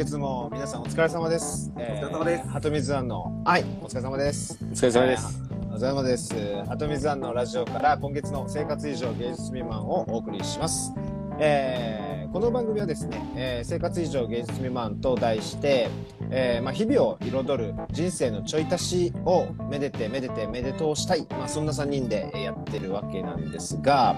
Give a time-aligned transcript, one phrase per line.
[0.00, 1.70] 月も皆さんお疲れ様です。
[1.76, 4.58] お疲れ様です鳩水庵のはいお疲れ様です。
[4.62, 5.42] お疲れ様です。
[5.50, 6.34] えーお疲れ様です。
[6.68, 10.90] 鳩水庵のラジオから今月の生活以上芸術未満をお送りします。
[11.38, 15.88] えーこの番組はですね、えー生活以上芸術未満と題して、
[16.30, 24.14] えーまあ、日々を彩る人生のちょい足しをめでてめでてめでとうしたい、まあ、そんな3人でやってるわけなんですが、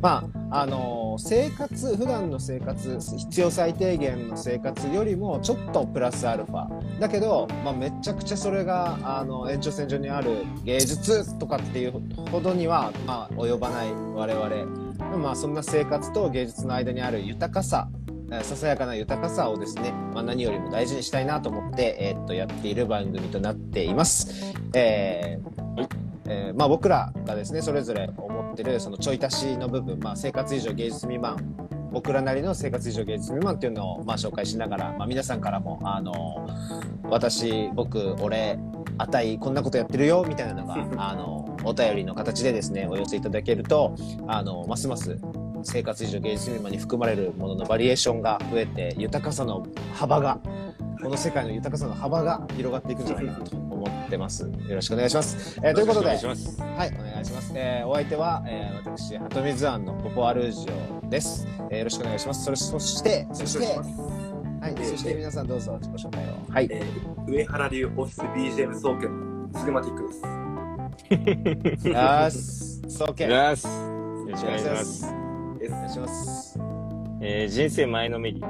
[0.00, 7.00] まああのー生活普段の生活必要最低限の生活よりもちょっとプラスアルファ。
[7.00, 11.92] だけど、まあ、めちゃくちゃそれがあの延長線上にある芸術とかっていう
[12.30, 17.88] ほどには、まあ、及ばない我々でもまあそんな生活と芸術の間にある豊かさ
[18.30, 24.52] えーささやかな豊かさをですね、まあ、何よりも大事にしたいなと思って、えーっとやっている番組となっています。
[24.74, 25.88] えー
[26.30, 31.38] えーまあ、僕らがですねそれぞれ思ってるそのちょい足しの部分、まあ、生活以上芸術未満
[31.90, 36.46] 僕らなりの生活以上芸術未満っていうのをまあ紹介しながら、まあ、皆さんからもあの
[37.04, 38.58] 私僕俺
[38.98, 43.94] あたいこんなことやってるよみたいなのがあのお便りの形でですねお寄せいただけると
[44.26, 45.18] あのますます
[45.62, 50.40] 生活以上芸術未満に含まれるもののバリエーションが増えて豊かさの幅が
[51.02, 54.42] この世界の豊かさの幅が広がっていくんじゃないかなと思ってます。
[54.42, 55.58] よろしくお願いします。
[55.62, 56.60] えーということで、お願いします。
[56.60, 57.52] はい、お願いします。
[57.54, 60.66] えーお相手は、えー私、鳩水庵のポポアルージ
[61.04, 62.44] オです、えーよろしくお願いします。
[62.44, 63.78] それそして、そして、
[64.60, 66.52] はい、えーそして皆さんどうぞ自己紹介を。
[66.52, 66.68] はい。
[66.70, 71.88] えー、上原流オフィス BGM 総研のスグマティックです。
[71.88, 73.24] よーし、そうけ。
[73.24, 74.70] よよろしくおろしくお願いしま。
[74.72, 75.14] ますす。
[75.60, 76.58] ですお願いします。
[77.20, 78.42] えー、人生前のめり、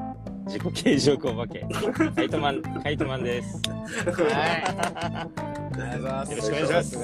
[0.47, 1.67] 自己形状お化け、
[2.15, 3.63] カイトマン、カイトマンです。
[3.69, 6.31] はい。
[6.31, 6.99] よろしくお願いします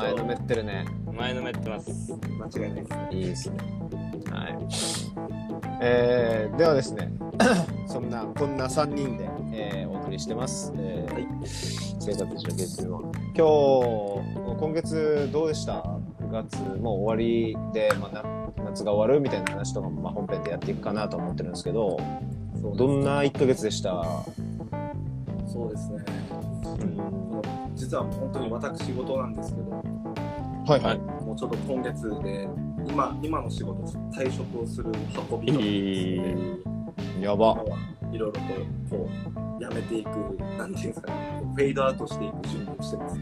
[0.00, 0.86] 前のめってるね。
[1.14, 1.90] 前のめってます。
[2.38, 2.98] 間違いないです。
[3.10, 3.56] いいですね。
[4.30, 4.58] はい。
[5.80, 7.10] えー、ではですね、
[7.86, 10.72] そんな、こんな3人で、えーお送りしてます。
[10.76, 11.26] えーはい
[12.56, 13.02] 月曜。
[13.36, 15.82] 今日、今月どうでした
[16.20, 18.24] ?9 月、もう終わりで、まあ、な
[18.64, 21.98] 夏が終わるみたいな話とかも、まあ、本編でやっていくかなと思ってるんですけど、
[22.60, 24.04] そうどんな1ヶ月でした？
[25.48, 26.04] そうですね。
[26.80, 26.96] うん
[27.74, 30.98] 実は本当に私事なんですけど、はいはい。
[31.24, 32.48] もうちょっと今月で、
[32.88, 33.82] 今、今の仕事、
[34.12, 34.90] 退職をする
[35.30, 36.35] 運びとかいですね、い
[37.26, 37.60] やば。
[38.12, 38.38] いろいろと
[38.88, 39.10] こ
[39.58, 40.08] うやめていく、
[40.56, 43.18] なんていうんですかね、こうフェードアウトしていく準備をしてます。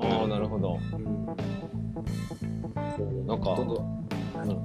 [0.00, 0.78] ああ、なるほど。
[0.92, 1.34] うん、こ
[2.98, 4.04] うなんかどんどん
[4.36, 4.64] うん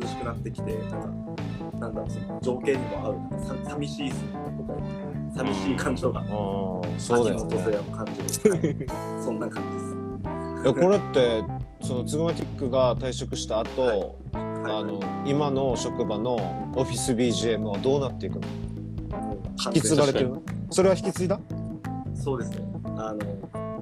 [0.00, 0.96] 涼しくなってきて、なんか、
[1.78, 4.78] なんだろう、その情景にも合う、なんかさ寂しいっすねとか、
[5.36, 6.26] 寂しい感情が、ああ、
[6.98, 7.56] そうだよね。
[7.56, 9.92] 秋の感じる、はいそんな感じです。
[10.64, 11.44] いやこれって
[11.82, 14.21] そのツグマティックが退職した後、はい
[14.64, 16.34] あの今の職場の
[16.74, 18.48] オフィス BGM はどうなっていくの？
[19.66, 20.42] 引き継がれてるの？
[20.70, 21.40] それは引き継いだ？
[22.14, 22.58] そうですね。
[22.96, 23.18] あの、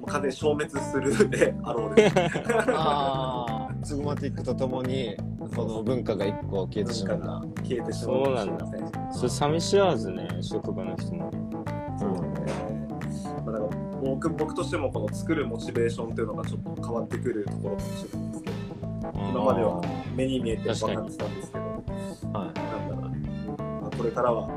[0.06, 2.16] 完全に消滅するであろうです。
[2.72, 5.16] ああツグマティックとともに
[5.54, 7.26] この文化が一個消えてしまった
[7.62, 9.12] 消えてしまうかもしれません。
[9.12, 11.30] それ寂しいはずね、職場の人も。
[11.98, 12.20] そうね。
[13.46, 13.64] まあ、だから
[14.02, 18.29] 僕僕としてもこの作るモチベーションっていうのがちょっと変わってくるところかもしれない
[19.28, 19.80] 今までは
[20.16, 21.64] 目に見えて分かってたんですけど、
[22.32, 22.60] はなんだ
[22.94, 23.10] ろう、
[23.82, 24.48] まあ、これからは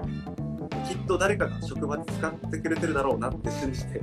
[0.88, 4.02] きっと誰かが職場で使ってくれてるだろうなって信じて、い、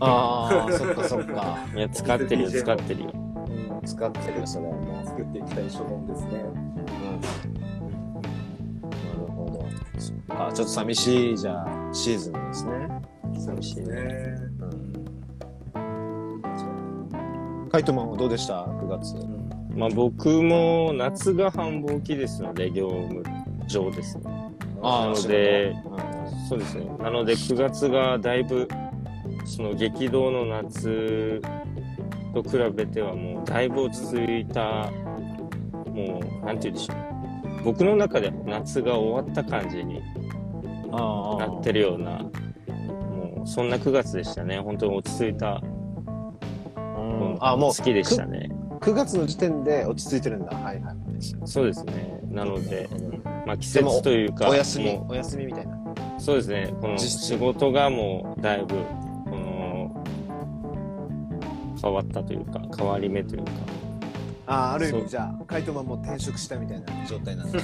[0.00, 3.10] ああそっかそっか、いや、使ってるよ、 使ってるよ。
[3.14, 6.30] うん、使ってるよそれはもう、作っていきたい所存ですね。
[6.30, 6.54] うん、
[7.24, 7.30] な
[9.26, 9.64] るほど
[9.98, 12.88] そっかちょっと寂しいじゃあシーズンですね。
[13.38, 13.94] 寂しいね。
[14.60, 14.88] うん。
[17.70, 19.14] カイトマンはどうでした？9月
[19.74, 23.22] まあ僕も夏が繁忙期ですので、業務
[23.66, 24.24] 上ですね。
[24.82, 25.74] あなので
[26.48, 26.86] そうですね。
[26.98, 28.68] なので9月がだいぶ、
[29.44, 31.40] その激動の夏
[32.34, 34.90] と比べてはもうだいぶ落ち着いた、
[35.92, 37.64] もう、なんて言うんでしょう。
[37.64, 40.00] 僕の中では夏が終わった感じに
[40.90, 44.58] なってるような、もうそんな9月でしたね。
[44.60, 45.60] 本当に落ち着いた、
[46.76, 48.50] うんあもう好きでしたね。
[48.78, 50.96] 9月の時点で落ち着いてるんだはいはい
[51.46, 52.20] そうですね。
[52.30, 52.88] なので、
[53.46, 56.72] まあ季節というか、お休みもお休みみたいなうそうですね。
[56.80, 58.76] この実質仕事がもうだいぶ、
[59.24, 60.04] この、
[61.82, 63.50] 変わったというか、変わり目というか、
[64.48, 67.60] ああある意味じゃあカイトマンも転職したみたいな状態なんだ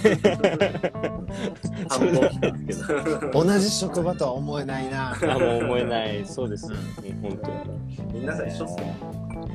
[1.89, 3.31] 繁忙期なんですけど。
[3.45, 6.25] 同じ職場とは思えないなあ、もう思えない。
[6.27, 6.71] そうです。
[6.71, 6.77] うん
[7.23, 7.51] 本当
[8.13, 8.21] に。
[8.21, 8.95] 皆さん一緒っすね。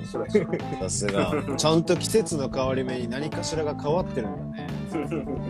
[0.06, 1.34] さすが。
[1.58, 4.68] ちゃんと季節の変わり目に何かしらが変わってるんだね。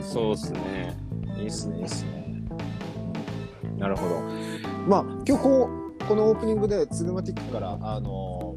[0.01, 0.97] そうですね。
[1.37, 2.43] いいっすねいいっすね。
[3.77, 4.21] なるほど。
[4.87, 5.69] まあ今日こ
[5.99, 8.55] うこのオープニングでツグマティックからあの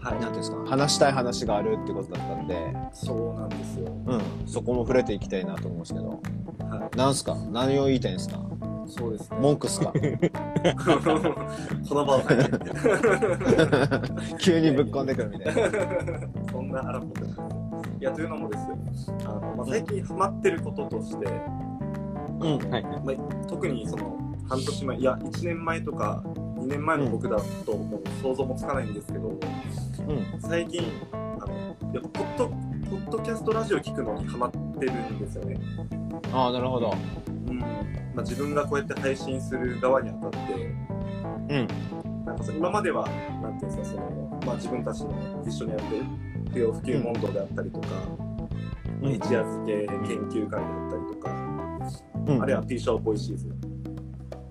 [0.00, 3.92] はいなんていうんですか話したい話があるってことだったんで、そうなんですよ。
[4.06, 4.22] うん。
[4.46, 6.08] そこも触れていきたいなと思うんですけど、
[6.60, 7.34] はなんすか？
[7.50, 8.36] 何を言いたいんですか？
[8.36, 8.40] い。
[8.88, 9.38] そうですね。
[9.40, 9.92] 文句っすか
[11.88, 12.58] この場を借りて。
[14.38, 15.62] 急にぶっ込んでくるみたいな。
[16.50, 17.30] そんな荒っぽくない。
[18.00, 21.26] いや、というのもですあの、まあ、最近ハマってることとして、
[22.40, 22.82] うんはい。
[22.82, 24.18] まあ、特にその
[24.48, 26.22] 半年前、いや、1年前とか
[26.58, 27.36] 2年前の僕だ
[27.66, 30.82] ともう想像もつかないんですけど、うん最近、
[31.12, 32.54] あのやっぱポッド、ポ
[32.96, 35.56] ッドキャストラジオ聞くのにハマってるんですよね。
[36.32, 36.94] ああなるほど。
[37.48, 37.58] うん。
[37.58, 37.66] ま
[38.18, 42.24] あ、自分がこうやって配信する側にあたって、うん。
[42.24, 43.08] なんかその今までは、
[43.42, 46.04] なんていうんですか、そのまあ、自分たちの一緒にやってる
[46.52, 47.88] 不要不急問答であったりとか、
[49.02, 49.12] うん。
[49.12, 51.30] 一夜漬け研究会であったりとか、
[52.26, 52.42] うん。
[52.42, 53.48] あるいは P ショーボイシーズ。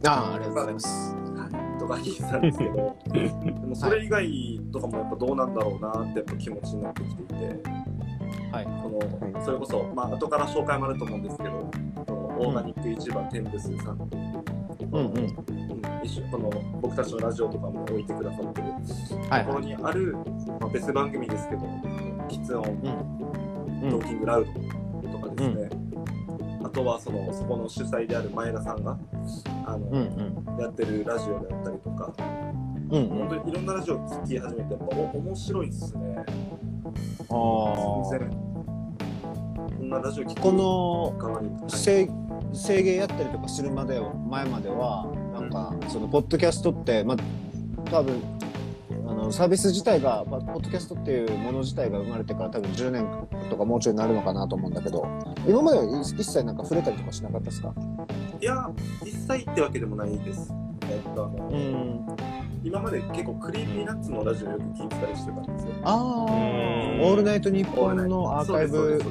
[0.05, 1.17] ああありがとうございます。
[1.79, 3.29] とか聞いてたんですけど、 で
[3.67, 7.35] もそれ以外とかもやっぱどうなんだろうなってやっぱ気持ちになってきていて、
[8.51, 8.65] はい。
[8.65, 8.89] こ
[9.33, 11.71] のそれこそ、まあ後から紹介もあると思うんですけど、
[12.39, 14.07] オーガニック市場天ブスさんと、
[14.91, 15.27] うんうんうん。
[16.03, 16.49] 一緒この
[16.81, 18.67] 僕たちのラジオとかも置いてくださってる
[19.29, 20.15] はいところにある、
[20.59, 21.61] まあ、別番組ですけど、
[22.27, 22.63] キツオン、
[23.81, 23.89] うん。
[23.89, 24.45] トーキングラウ
[25.03, 25.69] ドとかですね、
[26.63, 28.97] あとはそのそこの主催である前田さんが
[29.65, 30.61] あの、うんうん。
[30.61, 32.13] やってるラジオであったりとか、
[32.89, 33.09] うんうん。
[33.09, 36.25] 本当にいろんなラジオを聞き始めて、やっぱお面白いですね。
[37.29, 38.46] あ全然、
[39.87, 42.09] こんなラジオこの制
[42.51, 47.17] 制限やったりとかするまでは前まではなんかそのポッドキャストってまあ
[47.89, 48.21] 多分
[49.07, 53.07] あのサービス自体がまあポッドキャストっていうもの自体が生まれてから多分10年
[53.49, 55.07] とかもうちょいになるのかなと思うんだけど
[55.47, 57.73] 今までは一一切なんか触れたりとかしなかったですか？
[58.41, 58.69] いや、
[59.05, 60.51] 実際ってわけでもないです。
[60.91, 62.05] えっと、あのうん。
[62.63, 65.71] 今まで結構クリーピーナッツのラジオよく聞いてたりしてたんですよ。
[65.83, 66.29] ああうん。
[66.29, 69.01] オールナイトニッポンのアーカイブ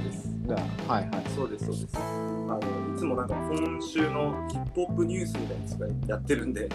[0.47, 0.87] そうです、そうです。
[0.87, 1.31] だはいはい。
[1.35, 1.97] そうです、そうです。
[1.97, 2.01] あ
[2.49, 2.59] の、
[2.95, 6.69] いつもなんか今週のヒップホップニュースみたいなやつがやってるんで、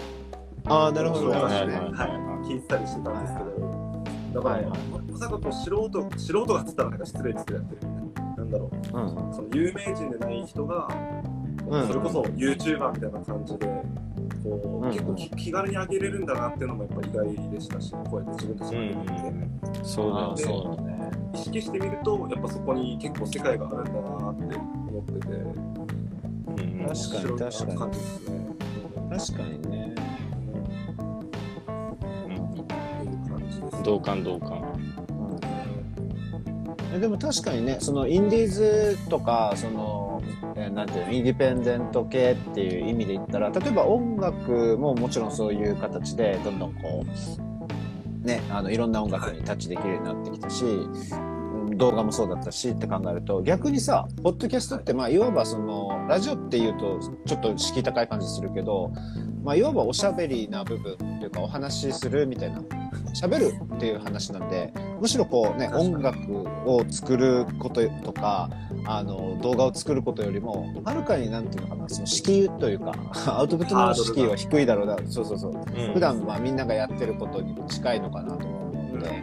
[0.66, 1.32] ああなるほど。
[1.32, 3.92] 紹介してはいはい、聞いてたりしてたんですけど、
[4.34, 4.68] だから、
[5.10, 7.92] まさかこう素人、素人がっつったらなんか失礼ですけどやってる。
[7.92, 8.36] みたいな。
[8.36, 9.34] なんだろう、うん。
[9.34, 10.88] その有名人でない人が、
[11.68, 11.86] うん。
[11.86, 13.66] それこそ YouTuber みたいな感じで、
[14.44, 14.90] こう、うん。
[14.90, 19.12] 結構き気軽に上げれるんだなっていうのもやっぱ意外でしたし、こうやって自分たちうが上げてみて。
[19.12, 19.50] うだよね。
[19.82, 20.91] ああそうだね
[21.34, 28.46] 意識してみるとやっぱそこに結構世界があるんだなって思っててうん確かに確かに感じですね。
[29.10, 29.94] 確かにね
[32.28, 32.64] うんっていう
[33.28, 33.82] 感じです。
[33.82, 34.62] 同感同感。
[36.94, 40.22] えでも確かにねそのインディーズとかその、
[40.56, 47.06] えーなんていうのインディペンデント系っていう意味で言ったら例えば音楽ももちろんそういう形でどんどんこう
[48.22, 51.32] ねあのいろんな音楽にタッチできるようになってきたし、うん
[51.76, 58.92] 動画もそうだったしって考えると逆にさポッドキャストってまあいわばそのラジオっていうとちょっと敷居高い感じするけど、
[59.42, 62.60] まあ、いわばおしゃべりな部分っていうかお話しするみたいな
[63.20, 66.18] 喋るっていう話なんでむしろこうね音楽
[66.66, 68.50] を作ることとか
[68.84, 72.92] あの動画を作ることよりもはるかになんていうのかなその敷居というか
[73.38, 74.96] アウトプットの敷居は低いだろうな。
[75.08, 75.52] そうそうそう。
[75.52, 75.54] う
[75.90, 75.94] ん。
[75.94, 78.60] 普段まあみんながやってることに近いのかなと思
[78.92, 79.22] うので。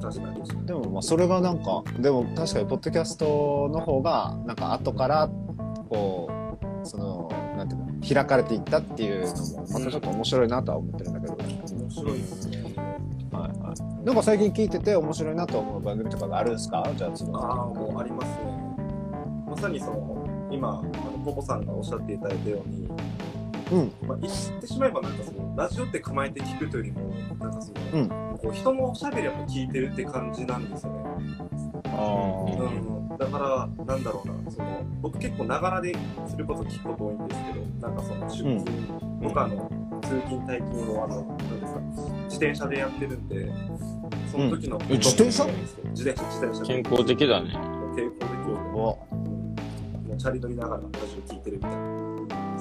[0.00, 0.66] 確かに確かに。
[0.66, 5.28] でもまあそれがなんかでも確かにポッドキャストの方がなんか後から
[5.90, 6.30] こ
[6.82, 12.58] うそのなんていうの開かれていったっていうのもまたちょっと面白いなとは思ってるんだけど、面白いですね。
[13.32, 16.88] はいはい、なんか最近聞いてて面白いなと思う番組とかがあるんですか？
[16.96, 17.38] じゃあその。
[17.38, 18.67] ああ、もうありますね。
[19.48, 22.88] まさにその、今、あのポポさんがおっしゃっていただいたように、
[23.70, 23.92] うん。
[24.06, 28.08] まあ、言ってしまえばなんかその、ラジオって構えて聞くというよりも、なんかその、うん。
[28.38, 30.98] こう人のおしゃべりを聞いてるって感じなんですよね。
[31.86, 35.96] あうん、だから、なんだろうな、その僕結構ながらで
[36.28, 38.64] それこそ聞くこと多いんですけど、なんかその出勤、
[39.20, 39.68] 僕あの
[40.02, 41.80] 通勤、退勤をあの、なんですか、
[42.24, 43.50] 自転車でやってるんで、
[44.30, 45.44] その時の、え自転車？
[45.90, 46.62] 自転車、自転車。
[46.62, 47.50] 健康的だね。
[47.50, 47.64] 抵抗
[47.94, 49.07] できるんで、おもう
[50.18, 51.78] チャリ乗りながらラジオ聞いてるみたいな。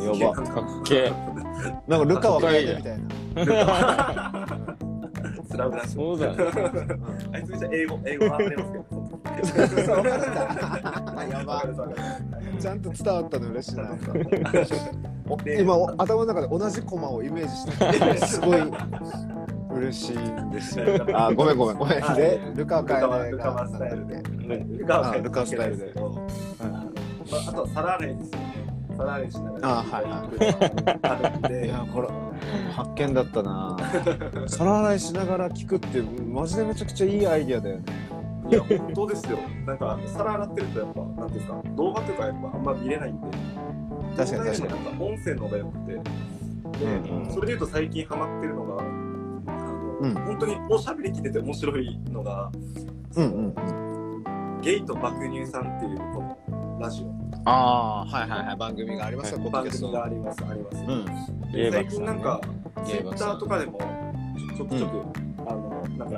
[0.04, 1.14] やばかっけえ
[1.88, 4.68] なんかルカは帰れみたいな。
[5.50, 6.36] スラブそうだね。
[7.34, 8.86] あいつめっちゃ英語、英語わかりますけど。
[9.86, 11.64] そうわかるんだやば
[12.60, 13.96] ちゃんと伝わったの嬉しいな。
[15.44, 18.60] で 今お頭の中で同じコマをイメージしてすごい
[19.78, 20.86] 嬉しいんですよ。
[21.14, 22.00] あごめんごめんごめん。
[22.16, 24.16] でルカカエルカワスタイルで。
[24.48, 25.94] ねルカスタイルで
[27.48, 28.68] あとは皿洗いですよね。
[28.98, 29.70] 皿洗いしながら。
[29.70, 31.00] あはいはい。
[31.24, 32.08] あるんでいやこれ
[32.74, 33.78] 発見だったな。
[34.48, 37.84] 皿洗いしながら聞くってマジでめちゃくちゃいいアイディアだよね。
[38.50, 39.38] いや本当ですよ。
[39.66, 43.28] なんか皿洗ってるとやっぱなんていうんですか動画とかやっぱあんま見れないんで。
[44.18, 44.86] 確かに確かに。
[44.86, 45.94] なんか音声の方が良くて。
[45.94, 46.00] で、
[46.86, 47.32] うんうん。
[47.32, 50.14] それでいうと最近ハマってるのがあの、うん。
[50.14, 52.52] 本当におしゃべり聞いてて面白いのが、
[53.16, 53.98] うんうん
[54.62, 56.04] ゲイと爆乳さんっていうこ
[56.50, 59.34] のラジオああはいはいはい番組があります。
[59.34, 60.46] よ、番組があります。
[60.46, 61.52] あります、うん。
[61.52, 62.42] ゲイバ最近なんか
[62.86, 63.80] ツイッターとかでも
[64.56, 65.02] ちょくちょく、
[65.48, 66.18] あのなんか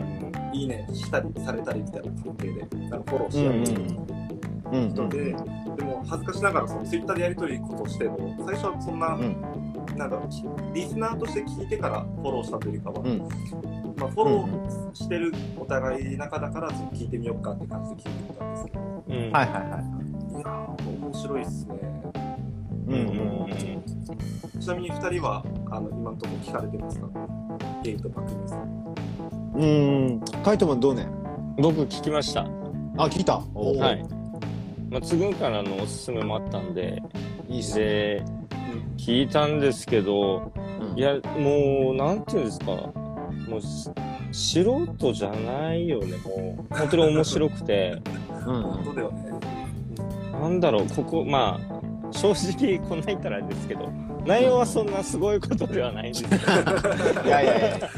[0.54, 9.36] いいねしたりされたりみたいな関係でなんかフォローし合ううんうん人で、でも恥ずかしながらそのツイッターでやり取りことしても最初はそんな、うん
[9.98, 13.00] なんだろうリスナーとして聞いてからフォローしたというかま
[14.08, 20.09] あ、フォローしてるお互い仲だから聞いてみようかって感じで聞いてみたんですけどうんはいはいはい
[20.44, 21.76] 面白いっすね。
[22.88, 23.04] うんうんう
[24.58, 24.60] ん。
[24.60, 27.08] ちなみに2人はあの今のところ聞かれてますか？
[27.84, 28.96] ゲイとバクニーさん。
[29.56, 31.08] うんカイトマンどうね
[31.58, 32.42] 僕聞きました。
[32.42, 33.38] あ聞いた？
[33.38, 34.06] はい。
[34.90, 37.00] まあ、つぐんからのおすすめもあったんで、
[37.48, 37.84] いいっすね。
[37.86, 38.24] で、
[38.98, 40.98] 聞いたんですけど、うん。
[40.98, 43.88] いや、もう、なんていうんですか、もうし、
[44.32, 48.02] 素人じゃないよね、もう、本当に面白くて、
[48.48, 48.64] うん。
[48.64, 49.59] 本当だよね
[50.40, 53.92] なんだろう、ここ、まあ、正直、こんな言ったらあれですけど、
[54.26, 56.24] 内容はそんなすごいことではないんです。
[56.24, 56.42] けど、
[57.26, 57.90] いやいやいや。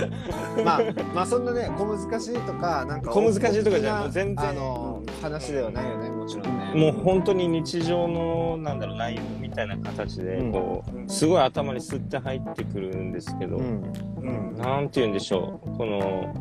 [0.63, 0.81] まあ
[1.15, 4.49] まあそんなね小難しいとかなんか小難しいとかじゃもう全然。
[4.49, 6.73] あの話ではないよねもちろんね。
[6.75, 13.93] もう本当に日常の、なんだろう、内容みたいな形で、こうすごい頭にスッて入ってくるんですけど、うん。
[14.17, 16.33] うんなんて言うんでしょう、この、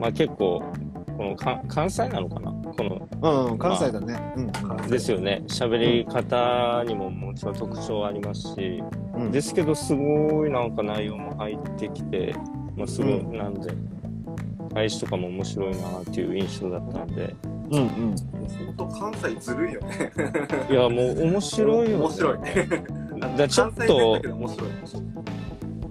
[0.00, 0.62] まあ結構、
[1.20, 2.50] このか関西なのかな？
[2.50, 4.18] この、うん関西だね。
[4.36, 4.40] う
[4.86, 5.42] んですよね。
[5.48, 8.82] 喋り方にももちろん特徴ありますし、
[9.14, 9.30] うん。
[9.30, 12.34] ですけどすごいなんか内容も入ってきて、
[12.74, 13.70] まあすごい、うなんで、
[14.72, 17.36] 返しとかも面白いなっていう印象だったんで、
[17.70, 18.16] うんうん。
[18.74, 20.10] 本当関西ずるいよね。
[20.70, 22.02] いやもう面白いよ、ね。
[22.02, 22.38] 面白い。
[23.36, 24.20] だちょっ関西弁とい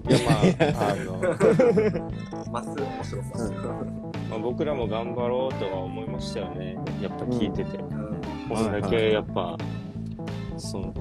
[0.08, 1.12] いやまあ、あの、
[2.50, 3.28] まっすぐ面白さ、
[4.30, 6.76] まあ、僕らも頑張ろうとは思いましたよね。
[7.02, 7.78] やっぱ聞いてて。
[7.78, 8.10] うん
[8.48, 9.56] これだけやっぱ、
[10.56, 10.92] その、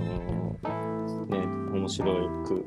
[1.28, 1.38] ね、
[1.74, 2.06] 面白
[2.44, 2.66] く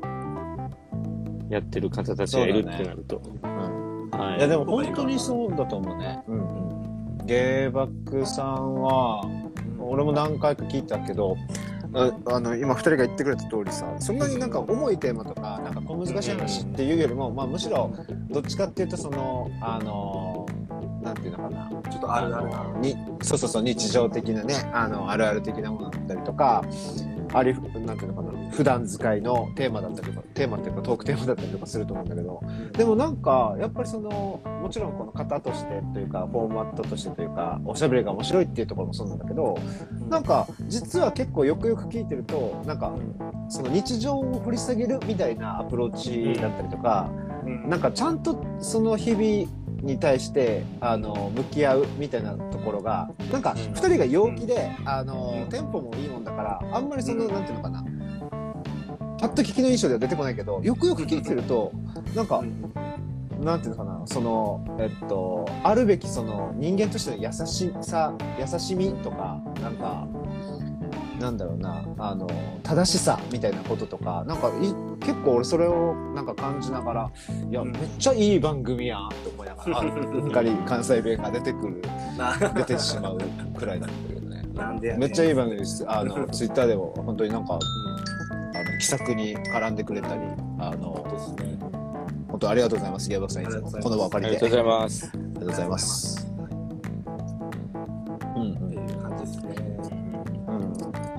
[1.49, 3.21] やってる方たちがいるってなると。
[3.43, 6.21] うんはいいやでも本当にそうだと思うね。
[6.27, 7.25] うんうん。
[7.25, 9.23] ゲイバックさんは、
[9.79, 11.35] 俺も何回か聞いたけど、
[11.95, 17.93] ああの今2人が言ってくれた通りさそんなになんか重いテーマとかなんか小難しい話っていうよりも、まあ、むしろ
[18.29, 20.32] どっちかっていうとそのあの
[21.03, 21.69] なんていうのかな。
[21.91, 22.95] ちょっとあるあるなのに。
[23.21, 26.63] そうそうそう日常的なねあのあるある的なものだったりとか
[27.33, 28.33] ありなんていうのかな。
[28.51, 32.41] 普段使いのテーマだったりとかテーマっていうかトークテーマだったりとかすると思うんだけど。
[32.77, 39.57] でもなんかやっぱりそのもちろんこの型としてというかフォーマットとしてというかおしゃべりが面白いっていうところもそうなんだけど
[40.09, 42.93] なんか実は結構よくよく聞いてるとなんか
[43.49, 47.09] その日常を掘り下げるみたいなアプローチだったりとか、
[47.45, 47.69] うん。
[47.69, 53.59] なんかちゃんとその日々に対してあの向き合うみたいなところがなんかうん。
[53.73, 55.49] 2人が陽気で、あのうん。
[55.49, 57.33] テンポもいいもんだからあんまりその、うん。
[57.33, 57.83] なんていうのかな。
[59.19, 61.71] パッと聞きの印象では出てこないけどよくよく聞いてると
[62.13, 62.43] なんか、
[63.39, 70.07] なんていうのかなそのえっとあるべきその人間としての優しさ優しみとかなんか
[71.23, 72.27] なんだろうなあの
[72.63, 77.11] 正しさみたいなこととかなんかい結構俺それをなんか感じながら
[77.49, 77.71] いや、うん。
[77.71, 81.81] めっちゃいい番組やんって思いながら うっかり関西弁が出てくる
[82.17, 83.17] な出てしまう
[83.57, 84.43] くらいなんだけどね。
[84.53, 85.01] なんでやねん。
[85.01, 85.85] めっちゃいい番組です。
[85.87, 90.21] あの ツイッターでも本当になんかあの気さくに絡んでくれたり
[90.59, 91.57] あのそうですね。
[92.27, 93.71] 本当ありがとうございます、ギャバクさんいつも。
[93.71, 94.45] この場をあ借りて。
[94.45, 95.11] りがとうございます。
[95.13, 96.32] ありがとうございます。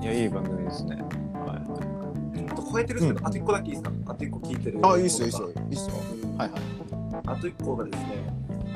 [0.05, 0.97] いや、いい番組ですね。
[1.33, 2.37] はい。
[2.37, 3.91] ちょっと超えてるんですけど、うんあと一個だけいいですか？
[4.05, 5.49] あと一個聞いてるあ、いいっすよ、いいっすよ。
[5.49, 5.95] いいっすよ。
[6.23, 6.61] うんはいはい。
[7.25, 8.05] あと一個がですね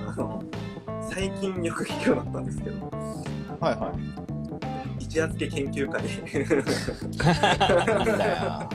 [0.07, 0.43] あの
[1.11, 3.93] 最近よく聞くようになったんですけどはいは
[4.99, 5.03] い。
[5.03, 6.01] 一夜漬け研究会
[7.95, 8.69] なんだよ。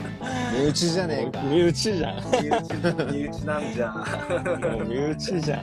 [0.59, 1.41] 身内じゃねえか。
[1.43, 2.15] 身内じゃん。
[2.15, 5.59] 身内身内なんじゃんもう身内じゃん。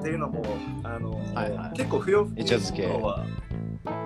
[0.00, 0.42] っていうのも
[0.82, 3.24] あの、はいはい結構不要不急一夜漬けの方は、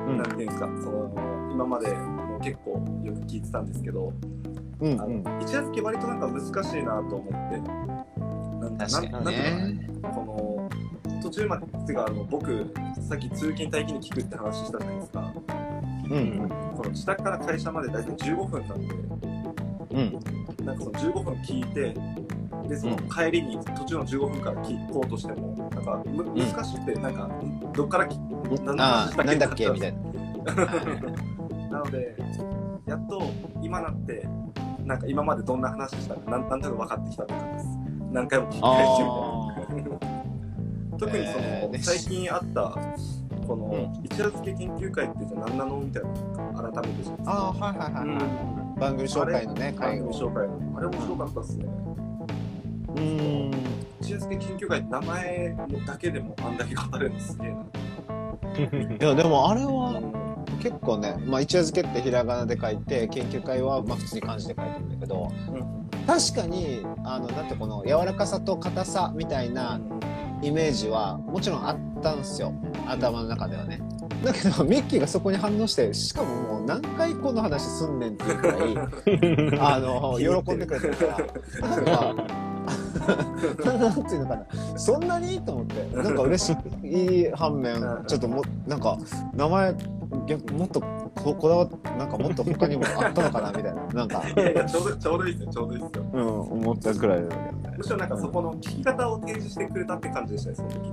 [0.06, 1.14] うんなんていうんですかその
[1.54, 4.12] 今までも結構よく聞いてたんですけど、
[4.80, 5.00] うんうん。
[5.00, 7.60] あの一夜漬け割となんか難しいなと思って
[8.60, 9.88] なん確かにね。
[10.02, 10.68] なこ
[11.12, 12.74] の途中までがあの僕
[13.08, 15.34] さっき通勤待機に聞くって話したじゃないですか
[16.04, 16.48] うんうん。
[16.76, 18.94] この自宅から会社まで大体15分なんで、
[19.92, 20.66] うん。
[20.66, 21.94] なんかその15分聞いて、
[22.68, 27.30] で、そのうん帰りに途中の15分から聞こうとしても、なんかむ難しくて、なんか、
[27.72, 28.18] どっからき
[28.64, 29.98] 何のあ話あ、なんだっけみたいな。
[31.74, 32.16] なので、
[32.86, 33.20] やっと
[33.60, 34.24] 今なって、
[34.84, 37.66] なんか今までどんな話したかなんなんとなく分かってきたって感じです。
[38.12, 40.14] 何回も聞き返してみたいな。
[40.96, 42.78] 特にその、えーね最近あった
[43.48, 48.80] この、うん一夜漬け研究会ってじゃあ何なのみたいなの改めてああ、はいはいはいはい。
[48.80, 49.98] 番組紹介のね、番。
[49.98, 51.66] 組紹介のあれ面白かったですね
[52.88, 53.50] うーん。
[54.00, 60.23] 一夜漬け研究会って名前だけでもあんだけ語れるのすげえな、 いや、でもあれは
[60.64, 65.30] 結構ね、まあ、一夜漬けってひらがなで書いて、研究会はまあ普通に漢字で書いてるんだけど、
[66.06, 69.78] 確かに、あの、なんてこの柔らかさと硬さみたいな
[70.40, 72.54] イメージはもちろんあったんですよ。
[72.86, 73.82] 頭の中ではね。
[74.24, 81.06] だけど、ミッキーがそこに反応して、しかももう何回この話すんねんっていうくらい、 あの、喜んでくれてるか
[81.60, 82.14] ら、なんか、
[83.78, 85.40] なんていうのかな、そんなに？
[85.40, 87.30] と思って、なんか嬉しい。
[87.34, 87.74] 反面、
[88.06, 88.96] ちょっとも、なんか、
[89.34, 89.74] 名前、
[90.26, 96.04] 逆もっとここだわなんかもっと他にもあったのかなみたいな、 なんか、いやいやちょうどちょうどいいですよちょうどいいですよ。
[96.12, 97.74] うん、思ったくらいだけどね。
[97.76, 100.92] むしろなんかそこの聞き方を提示してくれたって感じでしたねその時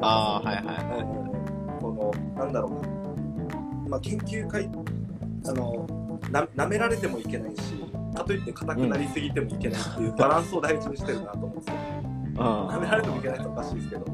[0.00, 0.56] ああ、はい。
[0.56, 0.64] はい。
[0.64, 1.80] はい。
[1.80, 4.68] このなんだろうな、まあ、研究会
[5.46, 5.86] あの
[6.30, 7.74] な舐められてもいけないし
[8.16, 11.74] かといって硬くなりすぎてもいけないっていうバランスを大事にしてるなと思うんですよ。
[12.36, 14.04] 舐められてもいけないとおかしいですけど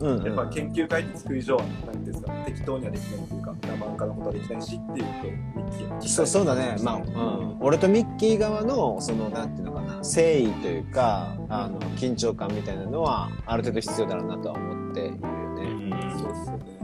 [0.00, 0.24] うん、うん。
[0.24, 16.14] やっぱ研究会って作り上は何ていうんですか適当にはできないっていうか生半可なことはできないしっていうとミッキーのそうそうだね、まあ、うん、俺とミッキー側のそのなんていうのかな誠意というかあの緊張感みたいなのはある程度必要だろうなとは思っているよね。
[16.18, 16.80] そうですよ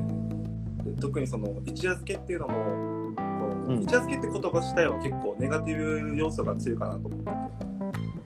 [1.01, 2.55] 特にその一夜漬けっていうのも
[3.15, 3.83] こううん。
[3.83, 7.31] 一夜漬けって言葉自体は結構ネガティブ要素が強いかなと思って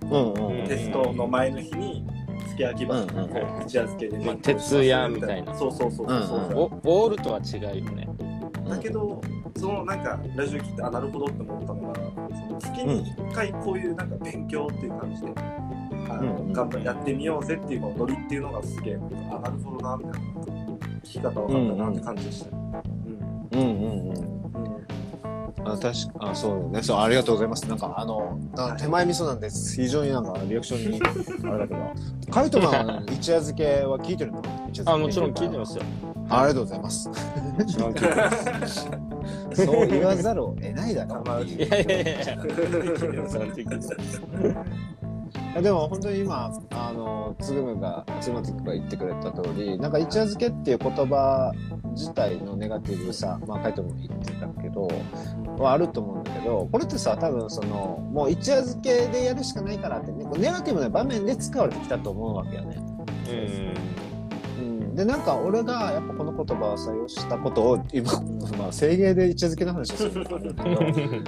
[0.02, 0.68] うんうんうん。
[0.68, 2.06] テストの前の日に
[2.40, 5.54] 付け焼き場所うんうんこう一夜漬けでまあ徹夜みたいな。
[5.54, 8.08] そうそうそうそうそう、うんおオールとは違うよね。
[8.68, 9.20] だけど
[9.56, 15.32] そのなんかラジオ聞いてあなるほどって思ったのがその月に1回こういうなんか勉強っていう感じで、
[16.08, 16.52] あのうん。
[16.52, 18.98] 頑張ってやってみようぜっていうノリっていうのがすげえ
[19.32, 20.18] あなるほどなみたいな
[21.02, 22.50] 聞き方分かったなって感じでした。
[22.50, 22.82] ね。
[23.52, 24.39] うんうんうん
[25.64, 26.82] あ確かあそうだね。
[26.82, 27.68] そうありがとうございます。
[27.68, 31.00] なんかあのな手前味噌なんです非常になんかリアクションに
[31.48, 31.80] あれだけど。
[32.30, 34.42] カイトマンは、ね、一夜漬けは聞いてるの
[34.86, 35.84] あ、もちろん聞いてますよ。
[36.28, 37.10] ありがとうございます。
[39.54, 42.06] そう言わざるを得ないだろういやいやい
[45.54, 51.52] やでも本当に今あのつぐむがつまつくが言ってくれた通りなんか一夜漬けっていう言葉
[51.92, 54.88] 自体のネガティブさまあカイトも言ってたけど
[55.58, 62.76] はあると思うんだけどこれってさ多分そのもう一夜漬けでやるしかないからってねネガティブな場面で使われてきたと思うわけよね。
[64.58, 68.12] うん、でなんか俺がやっぱこの言葉を採用したことを今、
[68.58, 71.24] まあ、制芸で一夜漬けの話をするのもあるんだけどうん。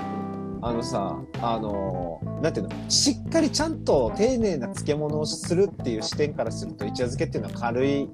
[0.64, 8.08] あのさ、あのなんていうの、しっかりちゃんと丁寧な漬物をするっていう視点からすると、一夜漬けっていうのは軽い、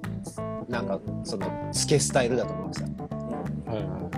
[0.69, 2.89] なんか、その、漬けスタイルだと思うんですよ。
[3.65, 4.09] はいは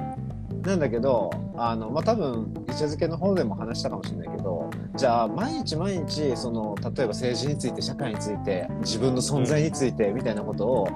[0.64, 10.88] なんだけど、あの、まあ、多分、一夜漬けの方でも話したかもしれないけど、じゃあ、毎日毎日、その、例えば政治について、社会について、自分の存在について、みたいなことを、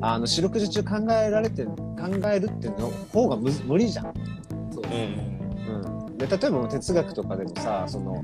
[0.00, 1.72] あの、四六時中考えられて、考
[2.32, 4.14] えるっていうの方が無理じゃん。
[4.72, 4.86] そうい。
[4.86, 4.92] うん。
[4.92, 5.33] うん、
[6.16, 8.22] で例えば哲学とかでもさその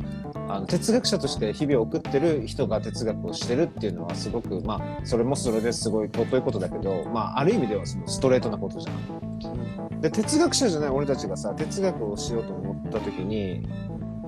[0.49, 10.01] あの哲学者として日々を送ってる人が哲学をしてるっていうのはすごくまあそれもそれですごい尊いことだけど、まあ、ある意味ではそのストレートなことじゃん。
[10.01, 13.69] で哲学者じゃない俺たちがさ哲学をしようと思った時に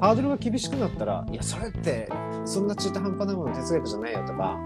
[0.01, 2.11] ハードルが厳しくなったらいやそれって
[2.44, 4.59] そんな中途半端なもの哲学じゃないよとか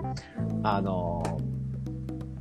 [0.63, 1.23] あの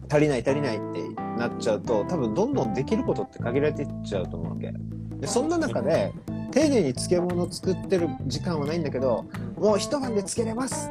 [0.10, 1.04] 足りない足りないって
[1.38, 4.74] なっちゃうと多分どんどんできることって限られていっちゃうと思うわけ。
[5.20, 6.14] でそんな中で
[6.56, 9.26] 丁寧に漬物を作ってる時間はないんだけど
[9.58, 10.90] もう一晩で漬けれます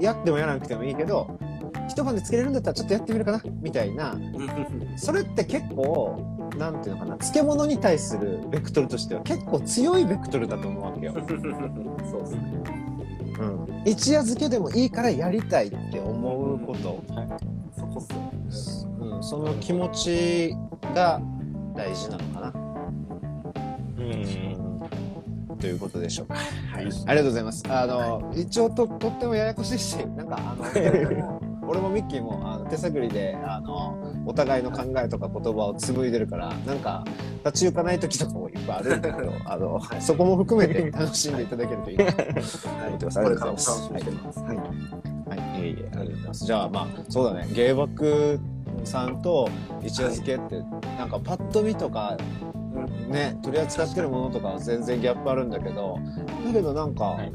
[0.00, 1.36] やってもやらなくてもいいけど
[1.88, 4.16] 一晩で漬けれるんだったらちょっとやってみるかなみたいな
[4.96, 11.14] それって結構なんていうのかな漬物に対するベクトルとしては結構強いベクトルだと思うわけよ。
[12.08, 12.40] そうですね。
[13.38, 17.02] うん、一夜漬けでもいいからやりたいって思うこと、
[17.76, 18.88] そこっす。
[18.98, 20.54] うん、その気持ち
[20.94, 21.20] が
[21.74, 22.52] 大事なのかな。
[23.98, 24.55] うん。
[25.66, 26.34] ということでしょうか。
[26.34, 27.64] はい、ありがとうございます。
[27.68, 37.04] あの、一応と、とってもややこしいし、 なんか、あの、 俺もミッキーも、あの、手探りであのお互いの考えとか言葉を紡いでるからなんか
[37.44, 43.18] 立ち行かない時とかもいっぱいあるんだけど あの、そこも含めて楽しんでいただけるといいなと思ってます。
[43.18, 43.70] ありがとうございます。
[44.40, 44.56] はい。
[44.56, 46.46] はい、いえいえ、ありがとうございます。
[46.46, 48.38] じゃあ、まあ、そうだね、芸爆
[48.84, 49.48] さんと
[49.82, 50.60] 一夜漬けって、
[50.98, 52.16] なんかパッと見とか、
[52.84, 55.98] ね、取り扱ってるものとかは全然ギャップあるんだけど、
[56.46, 57.32] だけどなんか、はい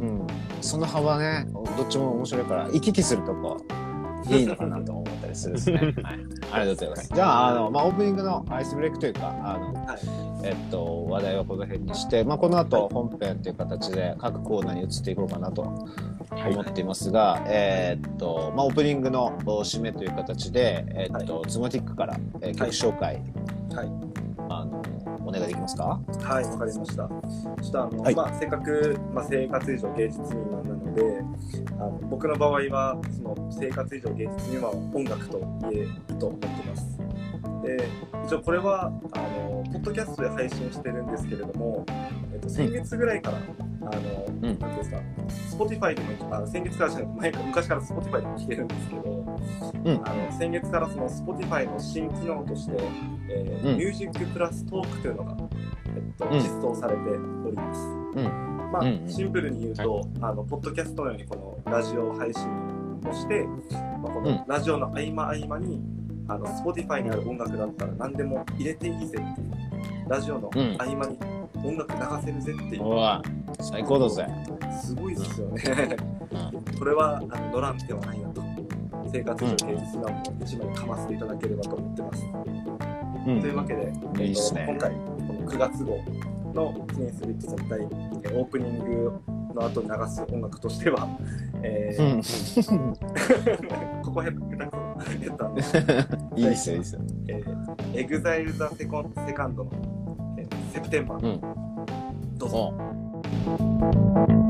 [0.00, 0.26] うん、
[0.60, 3.58] その幅ね、どっちも面白いから、行き来するとこ、
[4.28, 5.78] いいのかなと思ったりするですね。
[6.02, 6.18] はい、
[6.52, 7.10] ありがとうございます。
[7.14, 9.98] じゃあ、あの、まあ、オープニングのアイスブレイクというか、あの、はい
[10.44, 15.86] えっと、話題はこの辺にして、まあ、この後本編という形で各コーナーに移っていこうかなと思
[16.60, 23.22] っていますが、えーっと、まあ、オープニングのお締めという形で、えーっと、ズモティックから、えー曲紹介、
[23.74, 24.21] はい。
[25.32, 26.00] 願いできますか？
[26.20, 26.94] はい、わかりました。
[26.94, 27.08] ちょ
[27.68, 31.02] っとあの、はいまあ、せっかく、まあ、生活以上芸術未満なので、
[31.72, 36.98] あの僕の場合は、その生活以上芸術未満は音楽と言えると思ってます。
[37.64, 37.88] で、
[38.26, 41.84] 一応これは、あの、ポッドキャストで配信してるんですけれども、
[42.32, 43.38] えっと、先月ぐらいから、
[43.90, 44.40] あの、ん。
[44.42, 44.96] なんていうんですか、
[45.56, 49.02] Spotify でも、あの先月からじゃなくて前から、昔から Spotify でも聞けるんですけど、
[49.84, 50.00] うん。
[50.08, 52.76] あの先月からその Spotify の新機能として、
[53.28, 53.78] えーうん。
[53.78, 55.36] ミュージックプラストークというのが、
[55.94, 56.32] えっと、うん。
[56.34, 57.80] 実装されております。
[57.80, 58.24] うん。
[58.72, 59.08] まあ、うんうん。
[59.08, 62.42] シンプルに言うと、あのポッドキャストのようにこのラジオ配信
[63.06, 63.44] をして、
[64.02, 64.24] まあ、こうん。
[64.24, 65.80] のラジオの合間合間に、
[66.28, 70.76] あの Spotify にある音楽だったら何でも入れていいぜっていう、ラジオのうん。
[70.78, 71.18] 合間に
[71.56, 72.82] 音楽流せるぜっていう、
[73.60, 74.26] 最高だぜ。
[74.82, 75.96] すごいですよね。
[76.30, 76.78] うん。
[76.78, 78.42] これはあの乗らん手はないなと。
[79.12, 82.24] 生活以上芸術なのを一枚かませていただければと思ってます。
[83.26, 83.92] うんというわけで、
[84.24, 84.96] いいっすね今回、こ
[85.32, 85.98] の9月号
[86.54, 89.12] の記念すべきその大えーオープニング
[89.54, 91.08] の後に流す音楽としては、
[91.62, 94.02] えうーん。
[94.02, 95.62] ここへ下手くそ言ったんで、
[96.36, 97.00] いいっすよ、いいっすよ。
[97.28, 99.91] えー、エグザイル・ザ・セコンセカンドの、えー
[100.72, 102.38] セプテンバー、うん。
[102.38, 102.72] どうぞ。
[103.46, 104.41] お